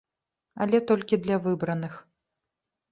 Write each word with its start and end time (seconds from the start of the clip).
Але 0.65 0.77
толькі 0.93 1.21
для 1.27 1.37
выбраных. 1.45 1.93